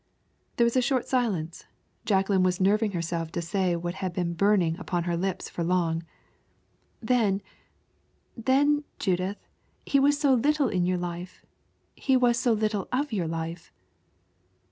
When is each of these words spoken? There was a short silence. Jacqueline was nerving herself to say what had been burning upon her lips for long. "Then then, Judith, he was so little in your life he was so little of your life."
There 0.55 0.65
was 0.65 0.75
a 0.75 0.81
short 0.81 1.07
silence. 1.07 1.65
Jacqueline 2.05 2.41
was 2.41 2.59
nerving 2.59 2.93
herself 2.93 3.31
to 3.33 3.39
say 3.43 3.75
what 3.75 3.93
had 3.93 4.13
been 4.13 4.33
burning 4.33 4.75
upon 4.79 5.03
her 5.03 5.15
lips 5.15 5.47
for 5.47 5.63
long. 5.63 6.01
"Then 7.03 7.39
then, 8.35 8.83
Judith, 8.97 9.37
he 9.85 9.99
was 9.99 10.17
so 10.19 10.33
little 10.33 10.69
in 10.69 10.87
your 10.87 10.97
life 10.97 11.45
he 11.95 12.17
was 12.17 12.39
so 12.39 12.51
little 12.51 12.87
of 12.91 13.13
your 13.13 13.27
life." 13.27 13.71